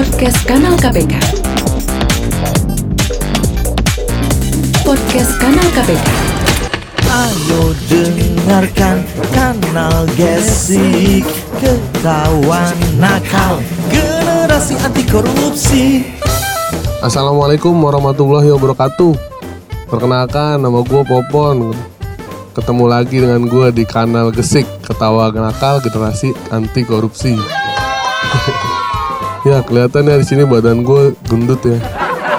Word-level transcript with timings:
Podcast 0.00 0.40
Kanal 0.48 0.80
KPK. 0.80 1.12
Podcast 4.80 5.32
Kanal 5.36 5.68
KPK. 5.76 6.08
Ayo 7.04 7.76
dengarkan 7.84 9.04
kanal 9.36 10.08
Gesik. 10.16 11.28
Ketahuan 11.60 12.72
nakal. 12.96 13.60
Generasi 13.92 14.80
anti 14.80 15.04
korupsi 15.04 16.08
Assalamualaikum 17.04 17.76
warahmatullahi 17.76 18.56
wabarakatuh. 18.56 19.12
Perkenalkan 19.84 20.64
nama 20.64 20.80
gue 20.80 21.02
Popon. 21.04 21.76
Ketemu 22.56 22.84
lagi 22.88 23.20
dengan 23.20 23.44
gue 23.44 23.68
di 23.68 23.84
kanal 23.84 24.32
Gesik. 24.32 24.64
Ketawa 24.80 25.28
Nakal 25.28 25.84
Generasi 25.84 26.32
Anti 26.48 26.88
Korupsi 26.88 27.36
Ya 29.40 29.64
kelihatannya 29.64 30.20
di 30.20 30.26
sini 30.28 30.44
badan 30.44 30.84
gue 30.84 31.16
gendut 31.24 31.64
ya. 31.64 31.80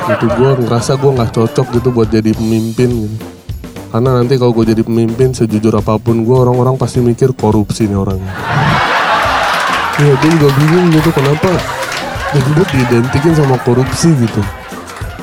Itu 0.05 0.29
gue 0.29 0.51
ngerasa 0.61 1.01
gue 1.01 1.11
nggak 1.17 1.33
cocok 1.33 1.67
gitu 1.73 1.89
buat 1.89 2.13
jadi 2.13 2.29
pemimpin 2.29 3.09
gitu. 3.09 3.17
Karena 3.89 4.21
nanti 4.21 4.37
kalau 4.37 4.53
gue 4.53 4.69
jadi 4.69 4.85
pemimpin 4.85 5.33
sejujur 5.33 5.73
apa 5.81 5.97
pun 5.97 6.21
gue 6.21 6.37
orang-orang 6.37 6.77
pasti 6.77 7.01
mikir 7.01 7.33
korupsi 7.33 7.89
nih 7.89 7.97
orangnya. 7.97 8.29
Iya 9.97 10.13
gue 10.13 10.29
juga 10.29 10.49
bingung 10.61 10.87
gitu 10.93 11.09
kenapa 11.09 11.49
gendut 12.37 12.69
diidentikin 12.69 13.33
sama 13.33 13.57
korupsi 13.65 14.13
gitu? 14.21 14.41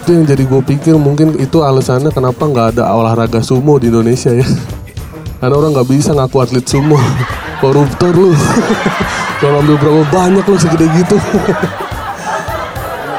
Itu 0.03 0.19
yang 0.19 0.27
jadi 0.27 0.43
gue 0.51 0.61
pikir 0.67 0.99
mungkin 0.99 1.39
itu 1.39 1.63
alasannya 1.63 2.11
kenapa 2.11 2.43
nggak 2.43 2.67
ada 2.75 2.91
olahraga 2.91 3.39
sumo 3.39 3.79
di 3.79 3.87
Indonesia 3.87 4.35
ya. 4.35 4.47
Karena 5.39 5.55
orang 5.55 5.79
nggak 5.79 5.89
bisa 5.95 6.11
ngaku 6.11 6.43
atlet 6.43 6.67
sumo 6.67 6.99
koruptor 7.59 8.15
lu. 8.15 8.33
Kalau 9.43 9.63
ambil 9.63 9.77
berapa 9.79 10.03
banyak 10.11 10.45
lu 10.47 10.57
segede 10.59 10.87
gitu. 10.99 11.17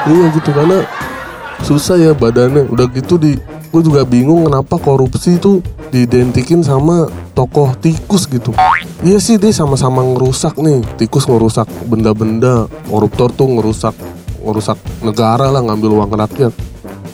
Iya 0.10 0.32
gitu 0.32 0.50
karena 0.56 0.88
susah 1.62 2.00
ya 2.00 2.12
badannya. 2.18 2.66
Udah 2.72 2.90
gitu 2.90 3.20
di 3.20 3.38
gue 3.70 3.82
juga 3.84 4.02
bingung 4.08 4.50
kenapa 4.50 4.82
korupsi 4.82 5.38
itu 5.38 5.62
diidentikin 5.94 6.66
sama 6.66 7.12
tokoh 7.38 7.78
tikus 7.78 8.26
gitu. 8.26 8.56
Iya 9.06 9.22
sih 9.22 9.38
dia 9.38 9.54
sama-sama 9.54 10.02
ngerusak 10.02 10.58
nih. 10.58 10.82
Tikus 10.98 11.30
ngerusak 11.30 11.70
benda-benda 11.86 12.66
koruptor 12.90 13.30
tuh 13.30 13.54
ngerusak 13.54 13.94
ngerusak 14.42 14.80
negara 15.06 15.52
lah 15.52 15.62
ngambil 15.62 16.00
uang 16.02 16.16
rakyat 16.16 16.54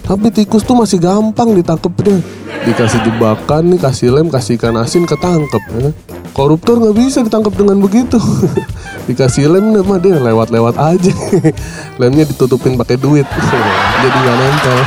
tapi 0.06 0.30
tikus 0.30 0.62
tuh 0.62 0.78
masih 0.78 1.02
gampang 1.02 1.58
ditangkepnya. 1.58 2.22
Dikasih 2.66 3.02
jebakan 3.02 3.74
nih 3.74 3.80
kasih 3.82 4.14
lem 4.14 4.30
kasih 4.30 4.58
ikan 4.58 4.78
asin 4.78 5.10
ketangkep 5.10 5.64
ya. 5.82 5.90
koruptor 6.34 6.78
nggak 6.78 6.94
bisa 6.98 7.26
ditangkap 7.26 7.58
dengan 7.58 7.82
begitu. 7.82 8.22
Dikasih 9.10 9.50
lem 9.50 9.74
mah 9.82 9.98
dia 9.98 10.22
lewat-lewat 10.22 10.78
aja. 10.78 11.14
Lemnya 12.02 12.30
ditutupin 12.30 12.78
pakai 12.78 13.02
duit. 13.02 13.26
Jadi 14.06 14.18
nggak 14.18 14.38
nempel. 14.38 14.78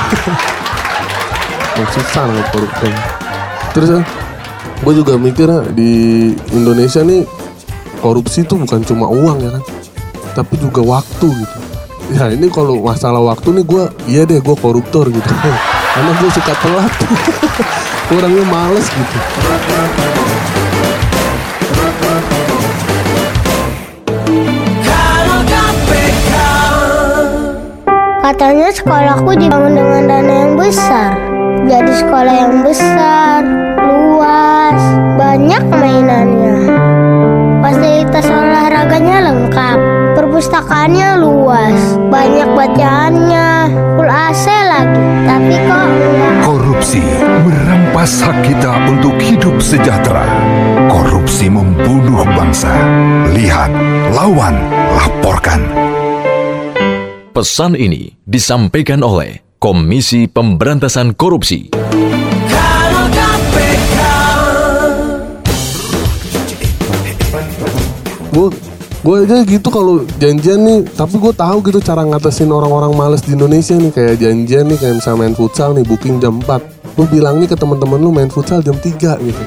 Susah 1.98 2.27
lah 2.27 2.47
koruptor. 2.55 2.92
Terus 3.75 3.91
gue 4.78 4.92
juga 4.94 5.19
mikir 5.19 5.50
ah, 5.50 5.66
di 5.66 6.30
Indonesia 6.55 7.03
nih 7.03 7.27
korupsi 7.98 8.47
tuh 8.47 8.62
bukan 8.62 8.86
cuma 8.86 9.10
uang 9.10 9.38
ya 9.42 9.50
kan? 9.50 9.62
Tapi 10.38 10.55
juga 10.62 10.82
waktu 10.86 11.27
gitu 11.27 11.67
ya 12.08 12.32
ini 12.32 12.48
kalau 12.48 12.80
masalah 12.80 13.20
waktu 13.20 13.60
nih 13.60 13.64
gue 13.68 13.84
iya 14.08 14.22
deh 14.24 14.40
gue 14.40 14.56
koruptor 14.56 15.12
gitu 15.12 15.32
karena 15.92 16.10
gue 16.16 16.30
suka 16.32 16.52
telat 16.64 16.92
orangnya 18.16 18.44
males 18.48 18.86
gitu 18.88 19.18
Katanya 28.28 28.68
sekolahku 28.68 29.40
dibangun 29.40 29.72
dengan 29.72 30.04
dana 30.04 30.34
yang 30.44 30.52
besar. 30.52 31.16
Jadi 31.64 31.92
sekolah 31.96 32.34
yang 32.36 32.60
besar, 32.60 33.41
luas, 33.88 34.76
banyak 35.16 35.64
mainannya. 35.72 36.88
Perpustakaannya 40.38 41.19
luas, 41.19 41.99
banyak 42.15 42.47
bacaannya, 42.54 43.75
full 43.99 44.06
AC 44.06 44.47
lagi. 44.47 45.03
Tapi 45.26 45.54
kok 45.66 45.82
enggak 45.82 46.34
Korupsi 46.47 47.03
merampas 47.43 48.22
hak 48.22 48.47
kita 48.47 48.72
untuk 48.87 49.19
hidup 49.19 49.59
sejahtera. 49.59 50.22
Korupsi 50.87 51.50
membunuh 51.50 52.22
bangsa. 52.38 52.71
Lihat, 53.34 53.66
lawan, 54.15 54.54
laporkan. 54.94 55.59
Pesan 57.34 57.75
ini 57.75 58.15
disampaikan 58.22 59.03
oleh 59.03 59.43
Komisi 59.59 60.31
Pemberantasan 60.31 61.19
Korupsi. 61.19 61.75
gue 68.28 68.78
gue 68.98 69.14
aja 69.25 69.47
gitu 69.47 69.69
kalau 69.70 70.03
janjian 70.19 70.59
nih 70.66 70.78
tapi 70.91 71.22
gue 71.22 71.31
tahu 71.31 71.62
gitu 71.70 71.78
cara 71.78 72.03
ngatasin 72.03 72.50
orang-orang 72.50 72.92
males 72.98 73.22
di 73.22 73.38
Indonesia 73.38 73.78
nih. 73.78 73.94
Kayak 73.94 74.14
janjian 74.19 74.64
nih 74.66 74.78
kayak 74.78 74.94
misalnya 74.98 75.19
main 75.22 75.34
futsal 75.38 75.70
nih 75.75 75.84
booking 75.86 76.19
jam 76.19 76.42
4 76.42 76.98
lu 76.98 77.06
bilang 77.06 77.38
nih 77.38 77.47
ke 77.47 77.54
teman-teman 77.54 77.98
lu 78.03 78.10
main 78.10 78.26
futsal 78.26 78.59
jam 78.59 78.75
3 78.75 78.91
gitu. 79.22 79.42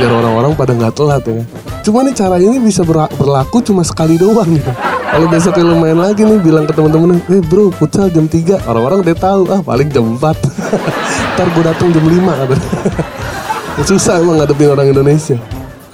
Biar 0.00 0.10
orang-orang 0.10 0.56
pada 0.56 0.72
nggak 0.72 0.94
telat 0.96 1.22
ya. 1.28 1.44
Cuma 1.84 2.00
nih 2.00 2.16
cara 2.16 2.40
ini 2.40 2.56
bisa 2.56 2.80
ber- 2.80 3.12
berlaku 3.20 3.60
cuma 3.60 3.84
sekali 3.84 4.16
doang 4.16 4.48
gitu 4.56 4.72
kalau 5.14 5.30
besok 5.30 5.54
lu 5.62 5.78
main 5.78 5.94
lagi 5.94 6.26
nih 6.26 6.42
bilang 6.42 6.66
ke 6.66 6.74
teman-teman 6.74 7.22
eh 7.30 7.38
bro 7.38 7.70
futsal 7.70 8.10
jam 8.10 8.26
3 8.26 8.66
orang-orang 8.66 8.98
udah 9.06 9.14
tahu 9.14 9.42
ah 9.46 9.62
paling 9.62 9.86
jam 9.86 10.18
4 10.18 10.18
ntar 11.38 11.46
gue 11.54 11.62
datang 11.62 11.88
jam 11.94 12.02
5 12.02 12.40
katanya. 12.40 12.68
Susah 13.90 14.18
emang 14.18 14.42
ngadepin 14.42 14.74
orang 14.74 14.90
Indonesia. 14.90 15.38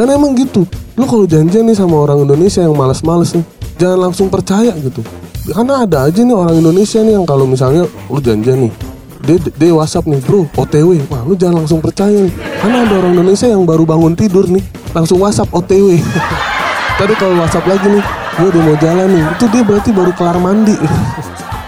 Karena 0.01 0.17
emang 0.17 0.33
gitu 0.33 0.65
lu 1.01 1.09
kalau 1.09 1.25
janjian 1.25 1.65
nih 1.65 1.73
sama 1.73 2.05
orang 2.05 2.29
Indonesia 2.29 2.61
yang 2.61 2.77
malas-males 2.77 3.33
nih 3.33 3.41
jangan 3.81 4.13
langsung 4.13 4.29
percaya 4.29 4.69
gitu 4.77 5.01
karena 5.49 5.89
ada 5.89 6.05
aja 6.05 6.21
nih 6.21 6.37
orang 6.37 6.61
Indonesia 6.61 7.01
nih 7.01 7.17
yang 7.17 7.25
kalau 7.25 7.49
misalnya 7.49 7.89
lu 8.13 8.21
janjian 8.21 8.69
nih 8.69 8.73
dia, 9.25 9.37
dia 9.57 9.73
WhatsApp 9.73 10.05
nih 10.05 10.21
bro 10.21 10.45
OTW 10.61 11.01
wah 11.09 11.25
lu 11.25 11.33
jangan 11.41 11.65
langsung 11.65 11.81
percaya 11.81 12.13
nih 12.13 12.35
karena 12.37 12.85
ada 12.85 12.95
orang 13.01 13.17
Indonesia 13.17 13.49
yang 13.49 13.65
baru 13.65 13.89
bangun 13.89 14.13
tidur 14.13 14.45
nih 14.45 14.61
langsung 14.93 15.17
WhatsApp 15.25 15.49
OTW 15.57 15.97
tadi 17.01 17.15
kalau 17.17 17.41
WhatsApp 17.41 17.65
lagi 17.65 17.87
nih 17.97 18.05
gue 18.37 18.47
udah 18.53 18.63
mau 18.69 18.77
jalan 18.77 19.09
nih 19.09 19.25
itu 19.25 19.45
dia 19.49 19.63
berarti 19.65 19.91
baru 19.97 20.13
kelar 20.13 20.37
mandi 20.37 20.77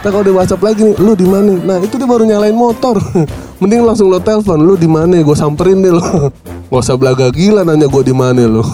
Nah 0.02 0.10
kalau 0.10 0.26
di 0.26 0.34
WhatsApp 0.34 0.66
lagi 0.66 0.82
nih, 0.82 0.98
lu 0.98 1.14
di 1.14 1.22
mana? 1.22 1.54
Nah 1.62 1.78
itu 1.78 1.94
dia 1.94 2.10
baru 2.10 2.26
nyalain 2.26 2.58
motor. 2.58 2.98
Mending 3.62 3.86
langsung 3.86 4.10
lo 4.10 4.18
telepon, 4.18 4.58
lu 4.58 4.74
di 4.74 4.90
mana? 4.90 5.14
Gue 5.22 5.38
samperin 5.38 5.78
deh 5.78 5.94
lo. 5.94 6.34
Gak 6.72 6.88
usah 6.88 6.96
belaga 6.96 7.28
gila 7.28 7.68
nanya 7.68 7.84
gue 7.84 8.00
di 8.00 8.16
mana 8.16 8.48
lo. 8.48 8.64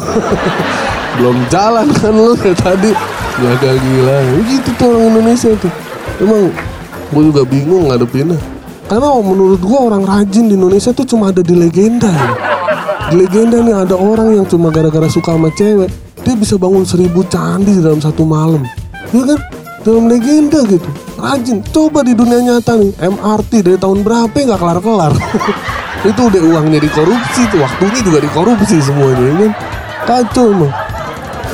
Belum 1.18 1.34
jalan 1.50 1.90
kan 1.98 2.14
lu 2.14 2.38
kayak 2.38 2.54
tadi. 2.62 2.94
Belaga 3.42 3.74
gila. 3.74 4.16
Gitu 4.46 4.70
tuh 4.78 4.86
orang 4.86 5.04
Indonesia 5.10 5.50
tuh. 5.58 5.72
Emang 6.22 6.54
gue 7.10 7.22
juga 7.26 7.42
bingung 7.42 7.90
ngadepinnya. 7.90 8.38
Karena 8.86 9.18
menurut 9.18 9.58
gue 9.58 9.74
orang 9.82 10.06
rajin 10.06 10.46
di 10.46 10.54
Indonesia 10.54 10.94
tuh 10.94 11.10
cuma 11.10 11.34
ada 11.34 11.42
di 11.42 11.58
legenda. 11.58 12.06
Ya. 12.06 12.30
Di 13.10 13.18
legenda 13.18 13.66
nih 13.66 13.74
ada 13.74 13.98
orang 13.98 14.30
yang 14.30 14.46
cuma 14.46 14.70
gara-gara 14.70 15.10
suka 15.10 15.34
sama 15.34 15.50
cewek, 15.58 15.90
dia 16.22 16.38
bisa 16.38 16.54
bangun 16.54 16.86
seribu 16.86 17.26
candi 17.26 17.82
dalam 17.82 17.98
satu 17.98 18.22
malam. 18.22 18.62
Ya 19.10 19.26
kan? 19.26 19.42
Dalam 19.82 20.06
legenda 20.06 20.62
gitu 20.70 20.86
rajin 21.18 21.58
coba 21.74 22.06
di 22.06 22.14
dunia 22.14 22.38
nyata 22.38 22.78
nih 22.78 22.94
MRT 22.94 23.52
dari 23.66 23.78
tahun 23.78 24.06
berapa 24.06 24.30
nggak 24.30 24.60
kelar 24.62 24.78
kelar 24.78 25.12
itu 26.06 26.20
udah 26.30 26.42
uangnya 26.54 26.78
dikorupsi 26.78 27.42
tuh 27.50 27.58
waktunya 27.58 28.00
juga 28.06 28.18
dikorupsi 28.22 28.78
semuanya 28.78 29.22
ya 29.24 29.34
kan? 29.34 29.52
Kacau 30.06 30.46
emang. 30.54 30.72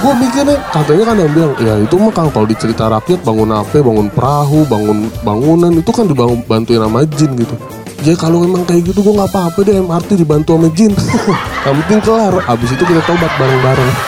Gue 0.05 0.13
mikirnya 0.21 0.57
katanya 0.69 1.05
kan 1.09 1.17
yang 1.17 1.33
bilang 1.33 1.53
ya 1.65 1.75
itu 1.81 1.95
mah 1.97 2.13
kan 2.13 2.29
kalau 2.29 2.45
dicerita 2.45 2.93
rakyat 2.93 3.25
bangun 3.25 3.51
apa 3.57 3.79
bangun 3.81 4.09
perahu 4.13 4.69
bangun 4.69 5.09
bangunan 5.25 5.73
itu 5.73 5.91
kan 5.97 6.05
dibangun 6.05 6.45
bantuin 6.45 6.85
sama 6.85 7.09
jin 7.09 7.31
gitu. 7.41 7.57
Ya 8.05 8.13
kalau 8.21 8.45
emang 8.45 8.69
kayak 8.69 8.85
gitu 8.93 9.01
gue 9.01 9.15
nggak 9.17 9.33
apa-apa 9.33 9.65
deh 9.65 9.81
MRT 9.81 10.21
dibantu 10.21 10.61
sama 10.61 10.69
jin. 10.77 10.93
Yang 11.65 11.75
penting 11.81 12.01
kelar 12.05 12.35
abis 12.45 12.69
itu 12.77 12.85
kita 12.85 13.01
tobat 13.09 13.33
bareng-bareng. 13.41 13.93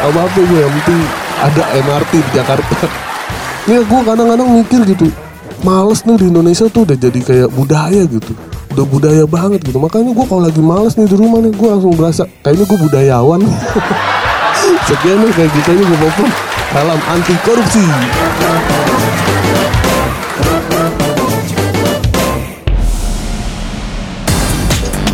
Apa 0.00 0.16
apa 0.16 0.32
gue 0.32 0.56
yang 0.64 0.72
penting 0.80 1.00
ada 1.44 1.62
MRT 1.76 2.12
di 2.24 2.30
Jakarta. 2.32 2.76
Ya 3.68 3.84
gue 3.84 4.00
kadang-kadang 4.02 4.48
mikir 4.56 4.80
gitu 4.88 5.12
Males 5.60 6.00
nih 6.08 6.16
di 6.16 6.26
Indonesia 6.32 6.64
tuh 6.72 6.88
udah 6.88 6.96
jadi 6.96 7.20
kayak 7.20 7.48
budaya 7.52 8.08
gitu 8.08 8.32
Udah 8.70 8.86
budaya 8.86 9.24
banget 9.26 9.60
gitu 9.66 9.78
Makanya 9.82 10.14
gue 10.14 10.26
kalau 10.30 10.42
lagi 10.46 10.62
males 10.62 10.94
nih 10.94 11.10
di 11.10 11.16
rumah 11.18 11.42
nih 11.42 11.52
Gue 11.54 11.68
langsung 11.68 11.94
berasa 11.94 12.22
kayaknya 12.46 12.64
gue 12.70 12.78
budayawan 12.86 13.40
Sekian 14.86 15.18
nih 15.26 15.32
kayak 15.34 15.50
gitu 15.54 15.68
aja 15.74 15.82
gue 15.82 15.98
popon 15.98 16.28
Salam 16.70 17.00
anti 17.10 17.34
korupsi 17.42 17.82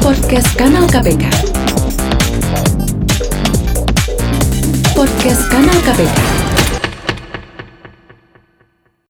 Podcast 0.07 0.51
Kanal 0.55 0.87
KPK. 0.87 1.25
Podcast 4.95 5.43
Kanal 5.51 5.79
KPK. 5.83 6.36